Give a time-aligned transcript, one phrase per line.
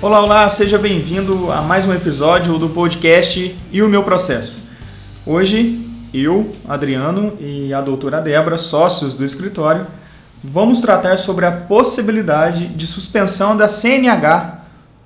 [0.00, 4.60] Olá, olá, seja bem-vindo a mais um episódio do podcast E o Meu Processo.
[5.26, 5.84] Hoje,
[6.14, 9.88] eu, Adriano e a doutora Débora, sócios do escritório,
[10.42, 14.60] vamos tratar sobre a possibilidade de suspensão da CNH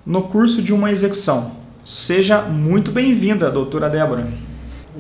[0.05, 1.53] no curso de uma execução.
[1.83, 4.29] Seja muito bem-vinda, doutora Débora.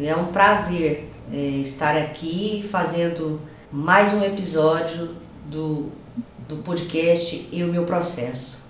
[0.00, 5.10] É um prazer é, estar aqui fazendo mais um episódio
[5.50, 5.90] do,
[6.48, 8.61] do podcast E o Meu Processo.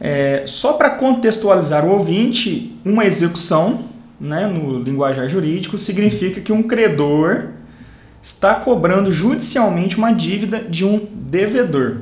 [0.00, 3.84] É, só para contextualizar o ouvinte, uma execução,
[4.18, 7.48] né, no linguajar jurídico, significa que um credor
[8.22, 11.98] está cobrando judicialmente uma dívida de um devedor.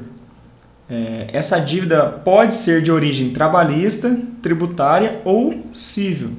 [0.89, 6.31] É, essa dívida pode ser de origem trabalhista, tributária ou civil.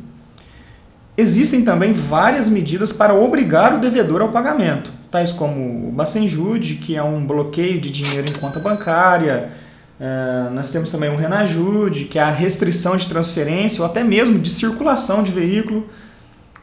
[1.15, 6.95] Existem também várias medidas para obrigar o devedor ao pagamento, tais como o Bacenjude, que
[6.95, 9.51] é um bloqueio de dinheiro em conta bancária,
[9.99, 14.39] é, nós temos também o Renajude, que é a restrição de transferência ou até mesmo
[14.39, 15.89] de circulação de veículo.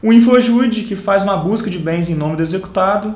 [0.01, 3.15] O Infojude, que faz uma busca de bens em nome do executado,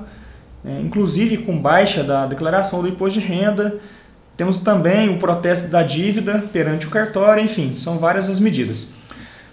[0.64, 3.78] é, inclusive com baixa da declaração do imposto de renda.
[4.38, 8.94] Temos também o protesto da dívida perante o cartório, enfim, são várias as medidas.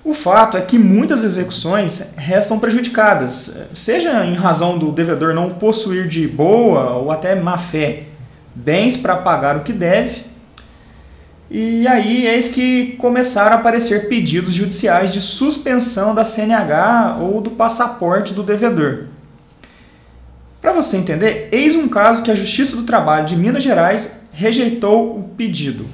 [0.04, 6.08] O fato é que muitas execuções restam prejudicadas, seja em razão do devedor não possuir
[6.08, 8.04] de boa ou até má fé
[8.54, 10.27] bens para pagar o que deve,
[11.50, 17.50] e aí eis que começaram a aparecer pedidos judiciais de suspensão da CNH ou do
[17.50, 19.06] passaporte do devedor.
[20.60, 25.18] Para você entender, eis um caso que a Justiça do Trabalho de Minas Gerais rejeitou
[25.18, 25.86] o pedido.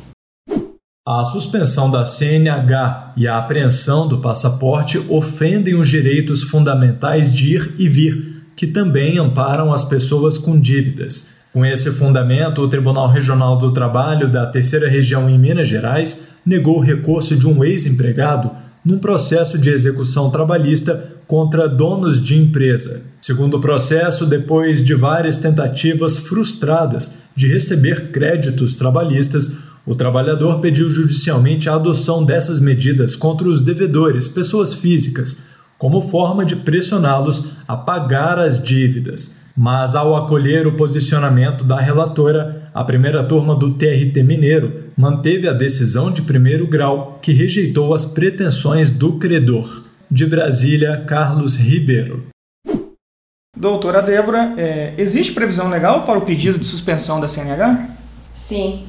[1.06, 7.74] A suspensão da CNH e a apreensão do passaporte ofendem os direitos fundamentais de ir
[7.78, 13.56] e vir, que também amparam as pessoas com dívidas com esse fundamento, o Tribunal Regional
[13.56, 18.50] do Trabalho da Terceira Região em Minas Gerais negou o recurso de um ex-empregado
[18.84, 23.02] num processo de execução trabalhista contra donos de empresa.
[23.22, 29.56] Segundo o processo, depois de várias tentativas frustradas de receber créditos trabalhistas,
[29.86, 35.38] o trabalhador pediu judicialmente a adoção dessas medidas contra os devedores, pessoas físicas,
[35.78, 39.43] como forma de pressioná-los a pagar as dívidas.
[39.56, 45.52] Mas, ao acolher o posicionamento da relatora, a primeira turma do TRT Mineiro manteve a
[45.52, 49.84] decisão de primeiro grau que rejeitou as pretensões do credor.
[50.10, 52.26] De Brasília, Carlos Ribeiro.
[53.56, 57.88] Doutora Débora, é, existe previsão legal para o pedido de suspensão da CNH?
[58.32, 58.84] Sim.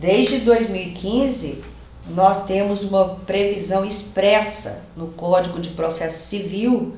[0.00, 1.64] Desde 2015,
[2.14, 6.94] nós temos uma previsão expressa no Código de Processo Civil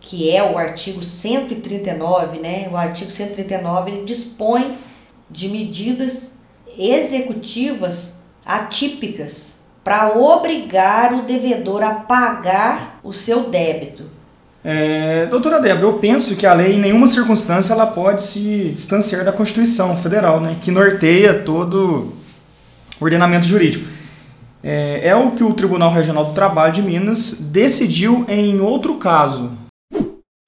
[0.00, 2.68] que é o artigo 139, né?
[2.70, 4.76] O artigo 139 ele dispõe
[5.30, 6.42] de medidas
[6.78, 14.04] executivas atípicas para obrigar o devedor a pagar o seu débito.
[14.62, 19.24] É, doutora Débora, eu penso que a lei em nenhuma circunstância ela pode se distanciar
[19.24, 22.12] da Constituição Federal, né, que norteia todo
[23.00, 23.86] o ordenamento jurídico.
[24.62, 29.50] É, é o que o Tribunal Regional do Trabalho de Minas decidiu em outro caso,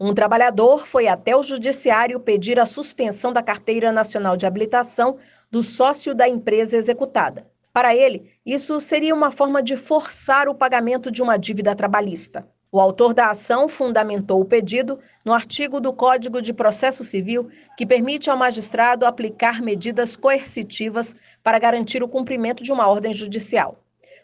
[0.04, 5.16] um trabalhador foi até o judiciário pedir a suspensão da carteira nacional de habilitação
[5.48, 7.46] do sócio da empresa executada.
[7.72, 12.48] Para ele, isso seria uma forma de forçar o pagamento de uma dívida trabalhista.
[12.72, 17.86] O autor da ação fundamentou o pedido no artigo do Código de Processo Civil que
[17.86, 21.14] permite ao magistrado aplicar medidas coercitivas
[21.44, 23.78] para garantir o cumprimento de uma ordem judicial.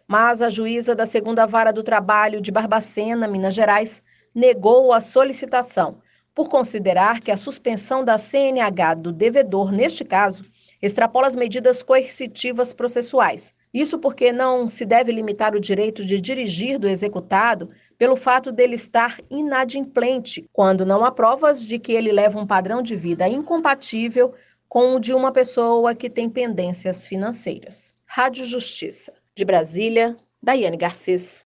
[0.09, 4.03] Mas a juíza da Segunda Vara do Trabalho de Barbacena, Minas Gerais,
[4.35, 5.99] negou a solicitação,
[6.35, 10.45] por considerar que a suspensão da CNH do devedor, neste caso,
[10.81, 13.53] extrapola as medidas coercitivas processuais.
[13.75, 18.75] Isso porque não se deve limitar o direito de dirigir do executado pelo fato dele
[18.75, 24.33] estar inadimplente, quando não há provas de que ele leva um padrão de vida incompatível
[24.69, 27.95] com o de uma pessoa que tem pendências financeiras.
[28.07, 29.13] Rádio Justiça.
[29.35, 31.48] De Brasília, Daiane Garcês.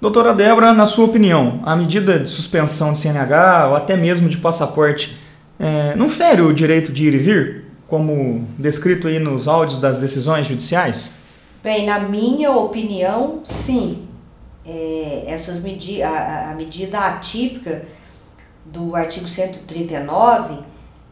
[0.00, 4.36] Doutora Débora, na sua opinião, a medida de suspensão de CNH ou até mesmo de
[4.36, 5.18] passaporte
[5.58, 9.98] é, não fere o direito de ir e vir, como descrito aí nos áudios das
[9.98, 11.18] decisões judiciais?
[11.64, 14.06] Bem, na minha opinião, sim.
[14.64, 17.84] É, essas medi a, a, medida atípica
[18.64, 20.60] do artigo 139,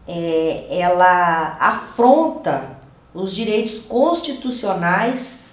[0.06, 2.78] é, ela afronta
[3.12, 5.46] os direitos constitucionais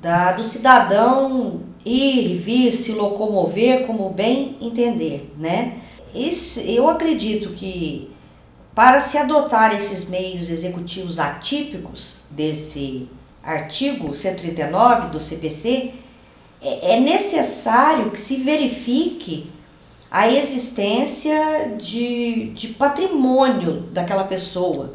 [0.00, 5.78] da, do cidadão ir e vir, se locomover como bem entender, né?
[6.14, 8.10] Esse, eu acredito que
[8.74, 13.08] para se adotar esses meios executivos atípicos desse
[13.42, 15.94] artigo 139 do CPC,
[16.60, 19.50] é, é necessário que se verifique
[20.10, 24.94] a existência de, de patrimônio daquela pessoa,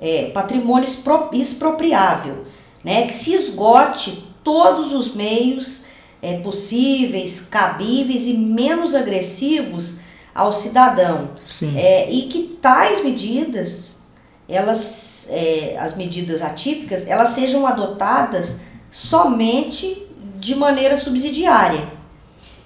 [0.00, 0.88] é, patrimônio
[1.32, 2.44] expropriável,
[2.84, 5.86] né, que se esgote todos os meios
[6.22, 9.98] é, possíveis, cabíveis e menos agressivos
[10.32, 11.30] ao cidadão.
[11.76, 14.04] É, e que tais medidas,
[14.48, 18.60] elas, é, as medidas atípicas, elas sejam adotadas
[18.90, 20.06] somente
[20.38, 21.88] de maneira subsidiária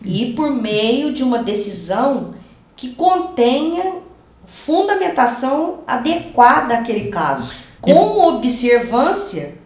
[0.04, 2.34] e por meio de uma decisão
[2.76, 3.94] que contenha
[4.46, 9.58] fundamentação adequada àquele caso, com observância,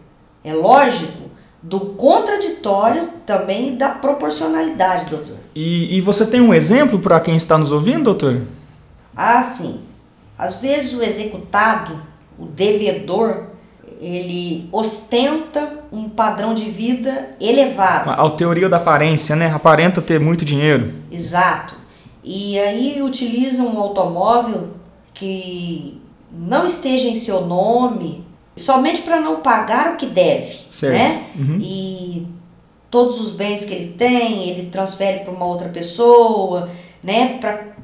[0.43, 1.20] é lógico,
[1.61, 5.37] do contraditório também da proporcionalidade, doutor.
[5.55, 8.41] E, e você tem um exemplo para quem está nos ouvindo, doutor?
[9.15, 9.81] Ah, sim.
[10.37, 11.99] Às vezes o executado,
[12.39, 13.43] o devedor,
[13.99, 18.09] ele ostenta um padrão de vida elevado.
[18.09, 19.51] A, a teoria da aparência, né?
[19.53, 20.93] Aparenta ter muito dinheiro.
[21.11, 21.75] Exato.
[22.23, 24.69] E aí utiliza um automóvel
[25.13, 28.25] que não esteja em seu nome,
[28.61, 30.93] somente para não pagar o que deve, certo.
[30.93, 31.23] né?
[31.35, 31.59] Uhum.
[31.61, 32.27] E
[32.89, 36.69] todos os bens que ele tem, ele transfere para uma outra pessoa,
[37.01, 37.39] né?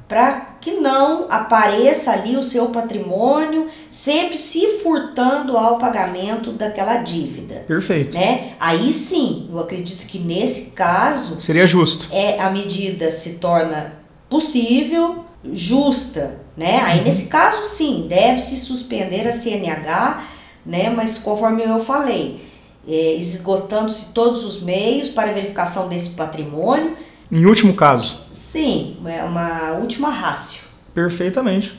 [0.08, 7.64] Para que não apareça ali o seu patrimônio, sempre se furtando ao pagamento daquela dívida.
[7.68, 8.16] Perfeito.
[8.16, 8.54] Né?
[8.60, 11.42] Aí sim, eu acredito que nesse caso.
[11.42, 12.08] Seria justo.
[12.12, 13.94] É, a medida se torna
[14.30, 16.42] possível, justa.
[16.56, 16.82] Né?
[16.84, 17.06] Aí uhum.
[17.06, 20.24] nesse caso sim, deve-se suspender a CNH,
[20.68, 20.90] né?
[20.90, 22.46] mas conforme eu falei,
[22.88, 26.96] é, esgotando-se todos os meios para verificação desse patrimônio
[27.32, 28.22] em último caso.
[28.32, 30.62] Sim, é uma última rácio.
[30.94, 31.78] Perfeitamente.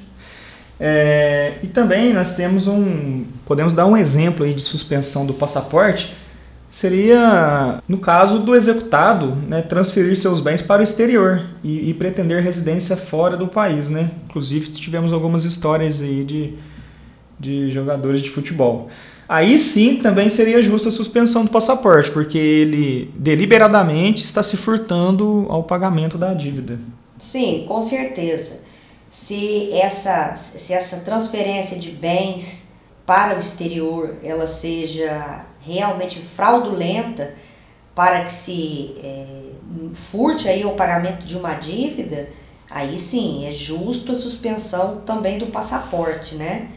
[0.79, 3.25] É, e também nós temos um.
[3.47, 6.15] Podemos dar um exemplo aí de suspensão do passaporte.
[6.71, 12.43] Seria, no caso do executado, né, transferir seus bens para o exterior e, e, pretender
[12.43, 13.89] residência fora do país.
[13.89, 14.11] Né?
[14.27, 16.55] Inclusive, tivemos algumas histórias aí de,
[17.39, 18.89] de jogadores de futebol.
[19.29, 25.47] Aí sim também seria justa a suspensão do passaporte, porque ele deliberadamente está se furtando
[25.51, 26.81] ao pagamento da dívida.
[27.19, 28.61] Sim, com certeza.
[29.11, 32.69] Se essa, se essa transferência de bens
[33.05, 37.35] para o exterior ela seja realmente fraudulenta
[37.95, 39.27] para que se é,
[39.93, 42.31] furte aí o pagamento de uma dívida,
[42.71, 46.69] aí sim é justo a suspensão também do passaporte, né?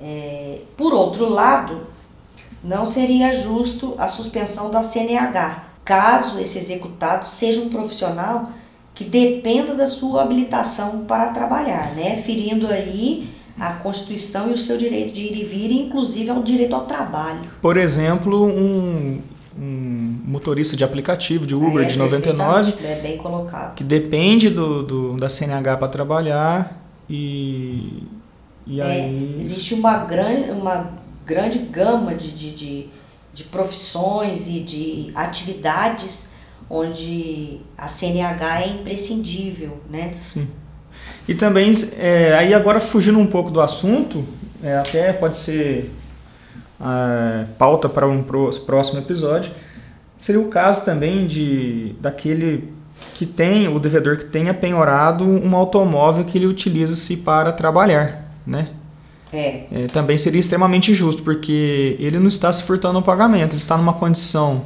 [0.00, 1.86] É, por outro lado,
[2.62, 8.50] não seria justo a suspensão da CNH, caso esse executado seja um profissional
[8.94, 12.22] que dependa da sua habilitação para trabalhar, né?
[12.24, 16.74] Ferindo aí a Constituição e o seu direito de ir e vir, inclusive ao direito
[16.74, 17.50] ao trabalho.
[17.60, 19.20] Por exemplo, um,
[19.58, 23.74] um motorista de aplicativo, de Uber, é, de 99, é bem colocado.
[23.74, 28.02] que depende do, do da CNH para trabalhar e
[28.66, 29.36] e é, aí...
[29.38, 30.90] Existe uma grande, uma
[31.26, 32.86] grande gama de, de, de,
[33.32, 36.32] de profissões e de atividades
[36.68, 40.14] onde a CNH é imprescindível, né?
[40.22, 40.48] Sim.
[41.28, 44.24] E também, é, aí agora fugindo um pouco do assunto,
[44.62, 45.90] é, até pode ser
[46.80, 49.52] é, pauta para um próximo episódio,
[50.18, 52.72] seria o caso também de daquele
[53.14, 58.68] que tem, o devedor que tenha penhorado um automóvel que ele utiliza-se para trabalhar né?
[59.32, 59.64] É.
[59.72, 59.86] é.
[59.92, 63.92] Também seria extremamente injusto, porque ele não está se furtando no pagamento, ele está numa
[63.92, 64.64] condição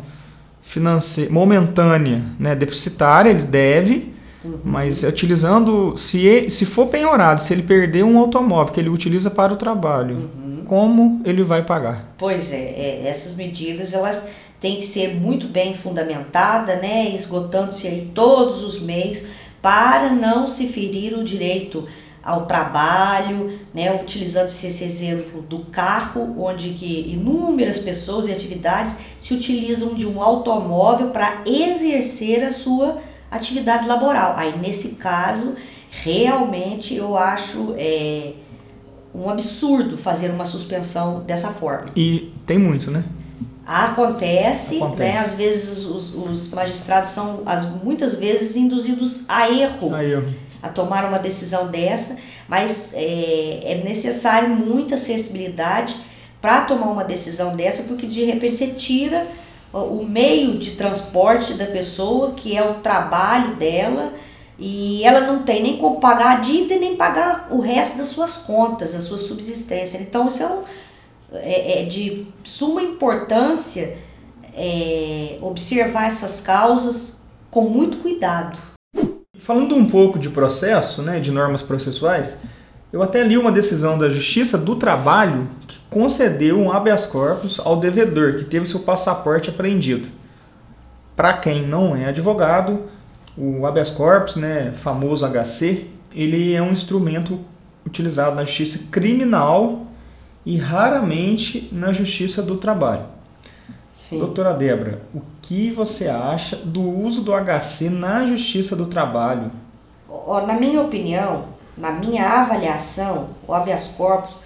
[0.63, 4.13] financeira momentânea, né, deficitária, ele deve,
[4.45, 4.59] uhum.
[4.63, 9.55] mas utilizando, se, se for penhorado, se ele perder um automóvel que ele utiliza para
[9.55, 10.63] o trabalho, uhum.
[10.67, 12.15] como ele vai pagar?
[12.19, 14.29] Pois é, é, essas medidas elas
[14.61, 19.27] têm que ser muito bem fundamentadas, né, esgotando-se aí todos os meios
[19.63, 21.89] para não se ferir o direito
[22.23, 29.35] ao trabalho, né, utilizando-se esse exemplo do carro, onde que inúmeras pessoas e atividades se
[29.35, 32.99] utilizam de um automóvel para exercer a sua
[33.31, 34.35] atividade laboral.
[34.37, 35.57] Aí nesse caso,
[35.91, 38.33] realmente eu acho é,
[39.15, 41.85] um absurdo fazer uma suspensão dessa forma.
[41.97, 43.05] E tem muito, né?
[43.67, 45.13] Acontece, Acontece.
[45.13, 45.19] né?
[45.19, 49.95] Às vezes os, os magistrados são as, muitas vezes induzidos a erro.
[49.95, 55.97] A erro a tomar uma decisão dessa, mas é, é necessário muita sensibilidade
[56.41, 59.27] para tomar uma decisão dessa, porque de repente você tira
[59.73, 64.15] o meio de transporte da pessoa, que é o trabalho dela,
[64.59, 68.38] e ela não tem nem como pagar a dívida nem pagar o resto das suas
[68.38, 69.99] contas, a sua subsistência.
[69.99, 70.65] Então, isso é um,
[71.33, 73.99] é, é de suma importância
[74.55, 78.59] é, observar essas causas com muito cuidado.
[79.49, 82.43] Falando um pouco de processo, né, de normas processuais,
[82.93, 87.81] eu até li uma decisão da Justiça do Trabalho que concedeu um habeas corpus ao
[87.81, 90.07] devedor que teve seu passaporte apreendido.
[91.17, 92.90] Para quem não é advogado,
[93.38, 97.40] o habeas corpus, né, famoso HC, ele é um instrumento
[97.87, 99.87] utilizado na justiça criminal
[100.45, 103.07] e raramente na justiça do trabalho.
[104.09, 104.21] Sim.
[104.21, 109.53] Doutora Débora, o que você acha do uso do HC na justiça do trabalho?
[110.47, 111.45] Na minha opinião,
[111.77, 114.41] na minha avaliação, o habeas corpus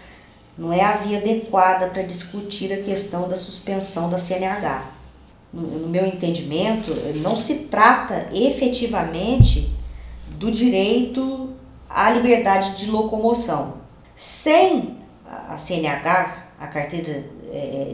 [0.58, 4.82] não é a via adequada para discutir a questão da suspensão da CNH.
[5.52, 6.90] No, meu entendimento,
[7.20, 9.72] não se trata efetivamente
[10.30, 11.50] do direito
[11.88, 13.74] à liberdade de locomoção.
[14.16, 14.96] Sem
[15.48, 17.22] a CNH, a carteira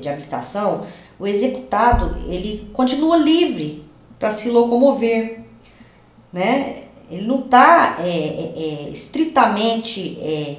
[0.01, 0.87] de habilitação,
[1.19, 3.85] o executado ele continua livre
[4.19, 5.41] para se locomover,
[6.33, 6.85] né?
[7.11, 10.59] Ele não está é, é, é, estritamente é,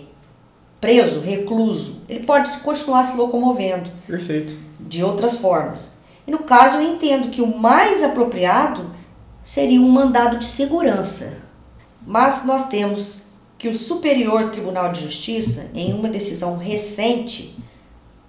[0.81, 2.01] preso, recluso.
[2.09, 3.89] Ele pode continuar se locomovendo.
[4.07, 4.57] Perfeito.
[4.79, 6.01] De outras formas.
[6.25, 8.89] E no caso eu entendo que o mais apropriado
[9.43, 11.37] seria um mandado de segurança.
[12.05, 17.57] Mas nós temos que o Superior Tribunal de Justiça, em uma decisão recente,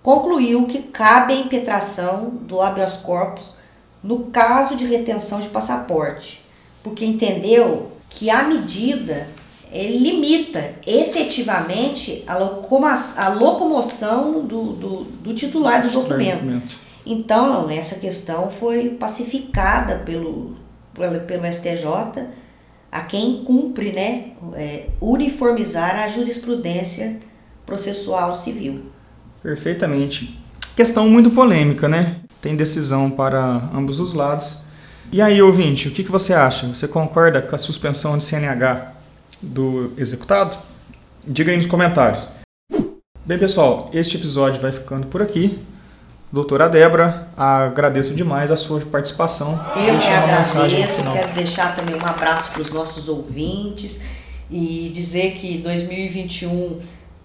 [0.03, 3.55] concluiu que cabe a impetração do habeas corpus
[4.03, 6.45] no caso de retenção de passaporte,
[6.83, 9.29] porque entendeu que a medida
[9.73, 16.77] limita efetivamente a, locoma a locomoção do, do, do, titular do documento.
[17.07, 20.57] Então, essa questão foi pacificada pelo,
[20.93, 22.27] pelo, pelo STJ
[22.91, 27.21] a quem cumpre né, é, uniformizar a jurisprudência
[27.65, 28.87] processual civil.
[29.43, 30.39] Perfeitamente.
[30.77, 32.17] Questão muito polêmica, né?
[32.41, 33.41] Tem decisão para
[33.75, 34.63] ambos os lados.
[35.13, 36.67] E aí, ouvinte, o que, que você acha?
[36.69, 38.93] Você concorda com a suspensão de CNH
[39.43, 40.57] do executado?
[41.27, 42.29] Diga aí nos comentários.
[43.25, 45.59] Bem, pessoal, este episódio vai ficando por aqui.
[46.33, 49.61] Doutora Débora, agradeço demais a sua participação.
[49.77, 54.03] Eu que agradeço, quero deixar também um abraço para os nossos ouvintes
[54.49, 56.79] e dizer que 2021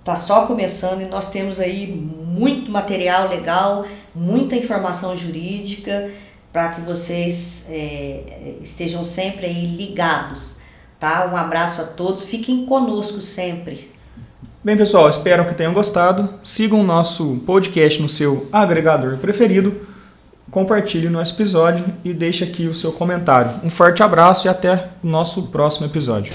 [0.06, 6.12] está só começando e nós temos aí muito material legal, muita informação jurídica
[6.54, 10.60] para que vocês é, estejam sempre aí ligados,
[11.00, 11.28] tá?
[11.34, 13.92] Um abraço a todos, fiquem conosco sempre.
[14.64, 16.36] Bem, pessoal, espero que tenham gostado.
[16.44, 19.76] Sigam o nosso podcast no seu agregador preferido.
[20.52, 23.52] Compartilhe o nosso episódio e deixe aqui o seu comentário.
[23.64, 26.32] Um forte abraço e até o nosso próximo episódio.